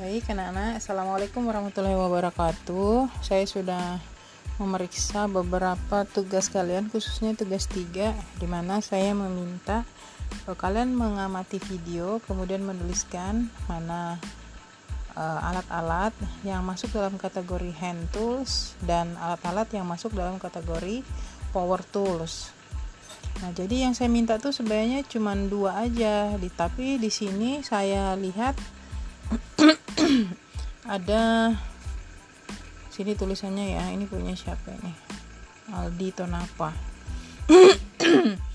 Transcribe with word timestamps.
Baik, 0.00 0.32
anak-anak, 0.32 0.80
Assalamualaikum 0.80 1.44
warahmatullahi 1.44 1.92
wabarakatuh. 1.92 3.20
Saya 3.20 3.44
sudah 3.44 4.00
memeriksa 4.56 5.28
beberapa 5.28 6.08
tugas 6.08 6.48
kalian, 6.48 6.88
khususnya 6.88 7.36
tugas 7.36 7.68
3, 7.68 8.16
di 8.40 8.48
mana 8.48 8.80
saya 8.80 9.12
meminta 9.12 9.84
kalau 10.48 10.56
kalian 10.56 10.96
mengamati 10.96 11.60
video, 11.60 12.16
kemudian 12.24 12.64
menuliskan 12.64 13.52
mana 13.68 14.16
uh, 15.20 15.48
alat-alat 15.52 16.16
uh, 16.16 16.48
yang 16.48 16.64
masuk 16.64 16.96
dalam 16.96 17.20
kategori 17.20 17.68
hand 17.76 18.00
tools 18.08 18.72
dan 18.80 19.12
alat-alat 19.20 19.68
yang 19.76 19.84
masuk 19.84 20.16
dalam 20.16 20.40
kategori 20.40 21.04
power 21.52 21.84
tools. 21.92 22.48
Nah, 23.44 23.52
jadi 23.52 23.84
yang 23.84 23.92
saya 23.92 24.08
minta 24.08 24.40
tuh 24.40 24.56
sebenarnya 24.56 25.04
cuma 25.04 25.36
dua 25.36 25.84
aja, 25.84 26.40
tapi 26.56 26.96
di 26.96 27.12
sini 27.12 27.60
saya 27.60 28.16
lihat 28.16 28.56
ada 30.96 31.54
sini 32.90 33.14
tulisannya 33.14 33.78
ya 33.78 33.84
ini 33.94 34.04
punya 34.06 34.34
siapa 34.34 34.74
ini? 34.82 34.92
Aldi 35.70 36.08
Tonapa. 36.10 36.74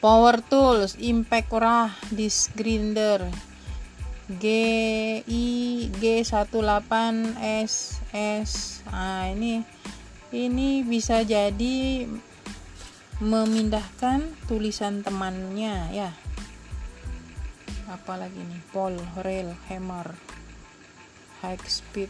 Power 0.00 0.40
Tools 0.40 0.96
Impact 0.96 1.52
Rah 1.52 1.92
Disc 2.08 2.56
Grinder 2.56 3.28
G 4.30 4.44
I 5.26 5.48
G18 5.92 7.36
S 7.36 8.00
S. 8.14 8.80
Nah 8.88 9.28
ini 9.28 9.60
ini 10.32 10.86
bisa 10.86 11.20
jadi 11.26 12.06
memindahkan 13.20 14.24
tulisan 14.48 15.04
temannya 15.04 15.92
ya 15.92 16.16
apalagi 17.90 18.38
nih? 18.38 18.62
Pole 18.70 19.02
rail 19.26 19.50
hammer 19.66 20.14
high 21.42 21.58
speed 21.66 22.08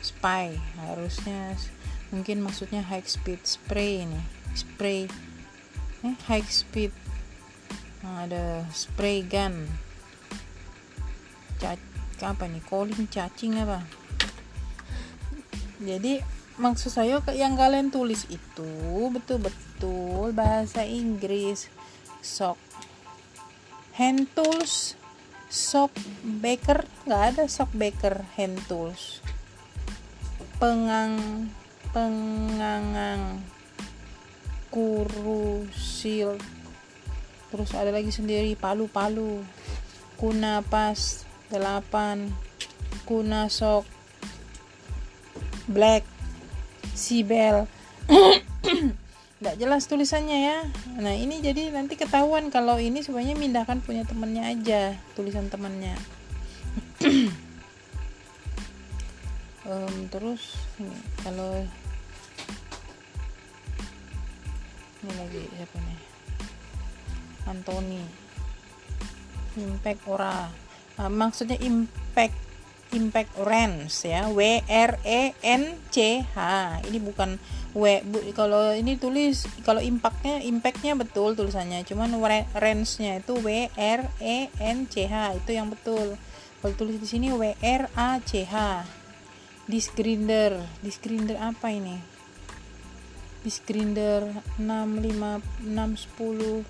spy. 0.00 0.56
Harusnya 0.80 1.54
mungkin 2.08 2.40
maksudnya 2.40 2.80
high 2.80 3.04
speed 3.04 3.44
spray 3.44 4.08
ini 4.08 4.20
spray. 4.56 5.06
Eh 6.02 6.16
high 6.26 6.48
speed. 6.48 6.90
Nah, 8.02 8.24
ada 8.24 8.64
spray 8.72 9.26
gun. 9.26 9.66
Cac 11.58 11.78
apa 12.22 12.46
nih? 12.46 12.62
Calling 12.64 13.06
cacing 13.10 13.58
apa? 13.58 13.82
Jadi 15.78 16.22
maksud 16.58 16.90
saya 16.90 17.22
yang 17.34 17.54
kalian 17.54 17.90
tulis 17.90 18.26
itu 18.30 18.70
betul-betul 19.10 20.34
bahasa 20.34 20.82
Inggris. 20.86 21.70
Sok 22.18 22.58
hand 23.98 24.30
tools 24.30 24.94
sock 25.50 25.90
baker 26.22 26.86
nggak 27.02 27.22
ada 27.34 27.44
sock 27.50 27.66
baker 27.74 28.22
hand 28.38 28.54
tools. 28.70 29.18
Pengang 30.62 31.18
pengangang 31.90 33.42
kurusil. 34.70 36.38
Terus 37.50 37.70
ada 37.74 37.90
lagi 37.90 38.14
sendiri 38.14 38.54
palu-palu 38.54 39.42
kuna 40.14 40.62
pas 40.62 41.26
delapan 41.50 42.30
kuna 43.02 43.50
sok 43.50 43.82
black 45.66 46.06
sibel 46.94 47.66
nggak 49.48 49.64
jelas 49.64 49.88
tulisannya 49.88 50.38
ya. 50.44 50.58
Nah 51.00 51.16
ini 51.16 51.40
jadi 51.40 51.72
nanti 51.72 51.96
ketahuan 51.96 52.52
kalau 52.52 52.76
ini 52.76 53.00
sebenarnya 53.00 53.32
mindahkan 53.32 53.80
punya 53.80 54.04
temennya 54.04 54.44
aja 54.52 54.92
tulisan 55.16 55.48
temennya 55.48 55.96
um, 59.64 59.94
terus 60.12 60.58
kalau 61.22 61.62
ini 64.98 65.12
lagi 65.14 65.42
siapa 65.54 65.76
nih? 65.78 65.98
Anthony 67.48 68.02
impact 69.58 70.02
ora. 70.10 70.50
Uh, 70.98 71.06
maksudnya 71.06 71.54
impact 71.62 72.34
impact 72.92 73.36
range 73.44 74.08
ya. 74.08 74.28
W 74.32 74.40
R 74.64 74.92
E 75.04 75.32
N 75.44 75.76
C 75.92 76.24
H. 76.24 76.38
Ini 76.88 76.98
bukan 77.02 77.36
W 77.76 78.00
bu, 78.02 78.18
kalau 78.32 78.72
ini 78.72 78.96
tulis 78.96 79.44
kalau 79.62 79.84
impactnya 79.84 80.40
impactnya 80.40 80.96
betul 80.96 81.36
tulisannya. 81.36 81.84
Cuman 81.84 82.16
range-nya 82.56 83.20
itu 83.20 83.36
W 83.38 83.68
R 83.76 84.00
E 84.18 84.48
N 84.58 84.88
C 84.88 85.04
H 85.04 85.36
itu 85.36 85.50
yang 85.52 85.68
betul. 85.68 86.16
Kalau 86.58 86.74
tulis 86.74 86.96
di 86.96 87.06
sini 87.06 87.28
W 87.30 87.54
R 87.60 87.92
A 87.92 88.18
C 88.24 88.48
H. 88.48 88.84
Disk 89.68 89.92
grinder 89.92 90.64
grinder 91.04 91.36
apa 91.36 91.68
ini? 91.68 92.00
Disk 93.44 93.68
grinder 93.68 94.24
65 94.56 95.44
610 95.60 96.64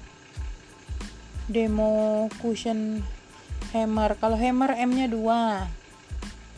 demo 1.47 2.27
cushion 2.43 3.07
hammer. 3.73 4.19
Kalau 4.19 4.35
hammer 4.35 4.75
M 4.77 4.93
nya 4.99 5.07
2 5.07 5.78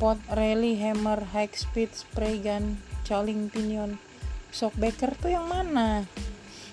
pot 0.01 0.17
rally 0.33 0.81
hammer 0.81 1.21
high 1.37 1.53
speed 1.53 1.93
spray 1.93 2.41
gun 2.41 2.81
choling 3.05 3.53
pinion 3.53 4.01
shockbreaker 4.49 5.13
tuh 5.21 5.31
yang 5.31 5.45
mana? 5.45 6.09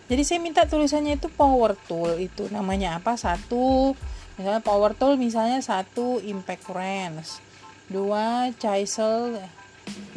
Jadi 0.08 0.24
saya 0.24 0.40
minta 0.40 0.64
tulisannya 0.64 1.20
itu 1.20 1.28
power 1.28 1.76
tool. 1.76 2.16
Itu 2.16 2.48
namanya 2.48 3.04
apa? 3.04 3.20
Satu. 3.20 3.92
Misalnya 4.40 4.64
power 4.64 4.96
tool 4.96 5.20
misalnya 5.20 5.60
satu 5.60 6.24
impact 6.24 6.72
wrench. 6.72 7.44
Dua 7.92 8.48
chisel 8.56 9.44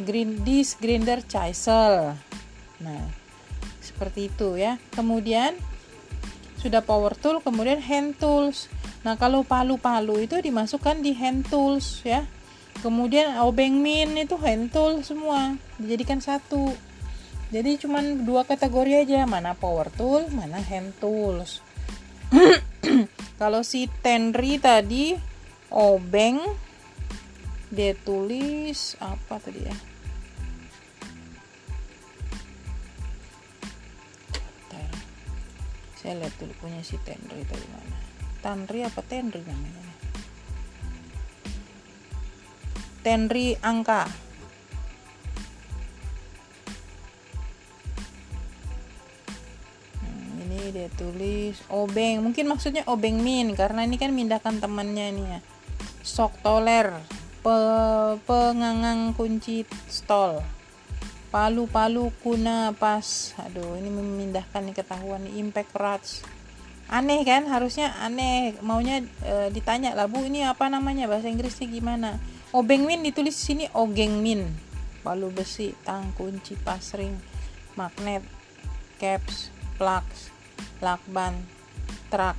green 0.03 0.43
disc 0.43 0.83
grinder 0.83 1.23
chisel 1.23 2.11
nah 2.81 3.03
seperti 3.79 4.27
itu 4.31 4.57
ya. 4.57 4.79
Kemudian 4.95 5.53
sudah 6.57 6.81
power 6.81 7.13
tool 7.19 7.43
kemudian 7.43 7.83
hand 7.83 8.17
tools. 8.17 8.71
Nah 9.03 9.17
kalau 9.17 9.43
palu-palu 9.43 10.25
itu 10.25 10.39
dimasukkan 10.39 11.01
di 11.03 11.13
hand 11.17 11.49
tools 11.49 12.01
ya 12.07 12.25
kemudian 12.81 13.37
obeng 13.45 13.79
min 13.79 14.17
itu 14.17 14.35
hand 14.41 14.73
tool 14.73 15.05
semua 15.05 15.55
dijadikan 15.77 16.19
satu. 16.19 16.73
Jadi 17.51 17.77
cuman 17.83 18.25
dua 18.25 18.47
kategori 18.47 19.05
aja 19.05 19.23
mana 19.29 19.53
power 19.53 19.93
tool 19.93 20.25
mana 20.33 20.59
hand 20.59 20.97
tools. 20.97 21.61
Kalau 23.41 23.61
si 23.61 23.85
Tenri 24.01 24.57
tadi 24.57 25.13
obeng 25.71 26.41
dia 27.71 27.95
tulis 27.95 28.99
apa 28.99 29.39
tadi 29.39 29.61
ya? 29.63 29.77
Saya 36.01 36.17
lihat 36.17 36.33
dulu 36.41 36.53
punya 36.57 36.81
si 36.81 36.97
Tenri 37.05 37.45
tadi 37.45 37.67
mana. 37.69 37.97
Tanri 38.41 38.81
apa 38.81 39.05
Tenri 39.05 39.45
namanya 39.45 39.90
Tenri 43.01 43.57
Angka. 43.65 44.05
Hmm, 49.97 50.45
ini 50.45 50.69
dia 50.69 50.89
tulis 50.93 51.57
obeng, 51.73 52.21
mungkin 52.21 52.45
maksudnya 52.45 52.85
obeng 52.85 53.17
min 53.25 53.57
karena 53.57 53.85
ini 53.85 53.97
kan 53.97 54.13
mindahkan 54.13 54.61
temannya 54.61 55.07
nih 55.17 55.25
ya. 55.37 55.39
Sok 56.05 56.45
toler, 56.45 56.93
pe, 57.41 57.57
pengangang 58.29 59.17
kunci 59.17 59.65
stol. 59.89 60.45
Palu-palu 61.33 62.13
kuna 62.21 62.73
pas. 62.77 63.33
Aduh, 63.41 63.79
ini 63.81 63.89
memindahkan 63.89 64.61
nih 64.61 64.75
ketahuan 64.77 65.25
impact 65.25 65.73
rats 65.73 66.21
aneh 66.91 67.23
kan 67.23 67.47
harusnya 67.47 67.95
aneh 68.03 68.59
maunya 68.59 68.99
e, 69.23 69.47
ditanya 69.55 69.95
lah 69.95 70.11
bu 70.11 70.27
ini 70.27 70.43
apa 70.43 70.67
namanya 70.67 71.07
bahasa 71.07 71.31
Inggrisnya 71.31 71.71
gimana 71.71 72.19
Obeng 72.51 72.83
Min 72.83 72.99
ditulis 72.99 73.31
di 73.31 73.43
sini 73.47 73.65
Ogeng 73.71 74.19
Min. 74.19 74.43
Palu 75.01 75.31
besi, 75.31 75.71
tang, 75.87 76.11
kunci, 76.13 76.59
pasring, 76.59 77.15
magnet, 77.79 78.21
caps, 78.99 79.49
plugs, 79.79 80.29
lakban, 80.83 81.47
truk. 82.11 82.35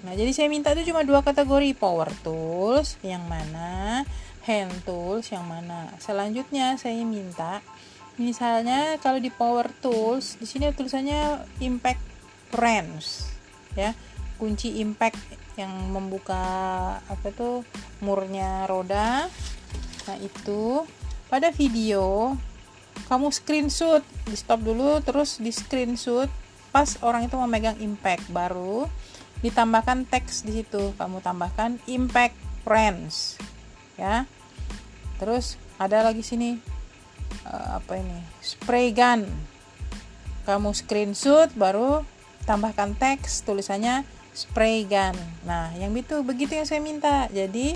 Nah, 0.00 0.16
jadi 0.16 0.32
saya 0.32 0.48
minta 0.48 0.72
itu 0.72 0.90
cuma 0.90 1.04
dua 1.04 1.20
kategori 1.20 1.76
power 1.76 2.08
tools 2.24 2.96
yang 3.04 3.20
mana, 3.28 4.08
hand 4.48 4.72
tools 4.88 5.28
yang 5.28 5.44
mana. 5.44 5.92
Selanjutnya 6.00 6.80
saya 6.80 7.04
minta 7.04 7.60
misalnya 8.16 8.96
kalau 9.00 9.20
di 9.20 9.28
power 9.28 9.68
tools 9.80 10.40
di 10.40 10.48
sini 10.48 10.72
tulisannya 10.72 11.40
impact 11.64 12.04
wrench 12.52 13.24
ya 13.72 13.96
kunci 14.40 14.80
impact 14.80 15.20
yang 15.60 15.92
membuka 15.92 16.40
apa 17.04 17.28
tuh 17.36 17.60
murnya 18.00 18.64
roda. 18.64 19.28
Nah 20.08 20.16
itu. 20.16 20.88
Pada 21.30 21.54
video 21.54 22.34
kamu 23.06 23.30
screenshot 23.30 24.02
di 24.26 24.34
stop 24.34 24.66
dulu 24.66 24.98
terus 24.98 25.38
di 25.38 25.54
screenshot 25.54 26.26
pas 26.74 26.98
orang 27.06 27.28
itu 27.28 27.36
memegang 27.38 27.78
impact. 27.78 28.26
Baru 28.32 28.90
ditambahkan 29.44 30.08
teks 30.10 30.42
di 30.42 30.58
situ. 30.58 30.90
Kamu 30.96 31.22
tambahkan 31.22 31.78
impact 31.86 32.34
friends 32.66 33.38
ya. 33.94 34.26
Terus 35.22 35.60
ada 35.78 36.02
lagi 36.02 36.24
sini 36.24 36.58
uh, 37.46 37.78
apa 37.78 38.00
ini 38.00 38.18
spray 38.42 38.90
gun. 38.90 39.28
Kamu 40.48 40.74
screenshot 40.74 41.52
baru 41.54 42.02
tambahkan 42.42 42.98
teks 42.98 43.46
tulisannya 43.46 44.02
spray 44.34 44.86
gun. 44.86 45.16
Nah 45.44 45.74
yang 45.76 45.94
itu 45.94 46.22
begitu 46.22 46.56
yang 46.56 46.66
saya 46.66 46.80
minta. 46.82 47.26
Jadi 47.30 47.74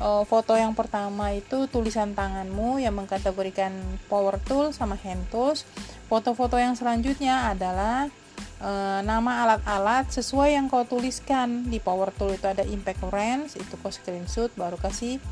uh, 0.00 0.24
foto 0.24 0.56
yang 0.56 0.72
pertama 0.72 1.30
itu 1.36 1.68
tulisan 1.68 2.16
tanganmu 2.16 2.80
yang 2.80 2.96
mengkategorikan 2.96 3.72
power 4.08 4.40
tool 4.42 4.72
sama 4.72 4.96
hand 5.00 5.24
tools. 5.28 5.68
Foto-foto 6.10 6.58
yang 6.58 6.74
selanjutnya 6.74 7.54
adalah 7.54 8.10
e, 8.58 8.70
nama 9.06 9.46
alat-alat 9.46 10.10
sesuai 10.10 10.58
yang 10.58 10.66
kau 10.66 10.82
tuliskan. 10.82 11.70
Di 11.70 11.78
power 11.78 12.10
tool 12.10 12.34
itu 12.34 12.50
ada 12.50 12.66
impact 12.66 13.06
wrench 13.14 13.54
itu 13.54 13.78
kau 13.78 13.94
screenshot 13.94 14.50
baru 14.58 14.74
kasih 14.74 15.22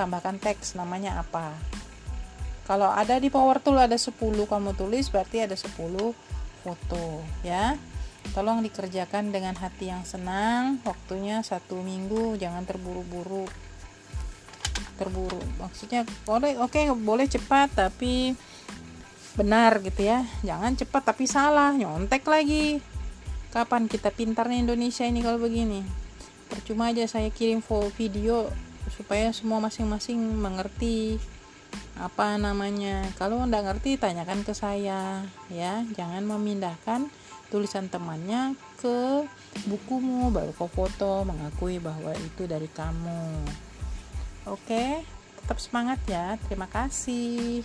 tambahkan 0.00 0.40
teks 0.40 0.72
namanya 0.72 1.20
apa. 1.20 1.52
Kalau 2.64 2.88
ada 2.88 3.20
di 3.20 3.28
power 3.28 3.60
tool 3.60 3.76
ada 3.76 4.00
10 4.00 4.16
kamu 4.22 4.72
tulis 4.72 5.12
berarti 5.12 5.44
ada 5.44 5.52
10 5.52 5.68
foto 6.62 7.20
ya 7.42 7.74
tolong 8.30 8.62
dikerjakan 8.62 9.34
dengan 9.34 9.58
hati 9.58 9.90
yang 9.90 10.06
senang 10.06 10.78
waktunya 10.86 11.42
satu 11.42 11.82
minggu 11.82 12.38
jangan 12.38 12.62
terburu-buru. 12.62 13.50
Terburu 14.96 15.42
maksudnya 15.58 16.06
boleh 16.22 16.54
oke 16.62 16.72
okay, 16.72 16.86
boleh 16.94 17.26
cepat 17.26 17.74
tapi 17.74 18.38
benar 19.34 19.82
gitu 19.82 20.06
ya. 20.06 20.22
Jangan 20.46 20.78
cepat 20.78 21.02
tapi 21.12 21.26
salah 21.26 21.74
nyontek 21.74 22.22
lagi. 22.30 22.78
Kapan 23.52 23.84
kita 23.84 24.08
pintarnya 24.08 24.64
Indonesia 24.64 25.04
ini 25.04 25.20
kalau 25.20 25.36
begini? 25.36 25.84
Percuma 26.48 26.88
aja 26.88 27.04
saya 27.04 27.28
kirim 27.28 27.60
video 27.96 28.48
supaya 28.92 29.28
semua 29.32 29.60
masing-masing 29.60 30.20
mengerti 30.40 31.20
apa 32.00 32.40
namanya. 32.40 33.04
Kalau 33.20 33.44
nggak 33.44 33.64
ngerti 33.68 34.00
tanyakan 34.00 34.40
ke 34.44 34.56
saya 34.56 35.24
ya. 35.52 35.84
Jangan 35.92 36.24
memindahkan 36.24 37.12
tulisan 37.52 37.92
temannya 37.92 38.56
ke 38.80 39.28
bukumu 39.68 40.32
baru 40.32 40.56
kau 40.56 40.72
foto 40.72 41.28
mengakui 41.28 41.76
bahwa 41.76 42.16
itu 42.16 42.48
dari 42.48 42.72
kamu. 42.72 43.44
Oke 44.48 45.04
tetap 45.36 45.58
semangat 45.60 46.00
ya. 46.08 46.40
Terima 46.48 46.64
kasih 46.64 47.60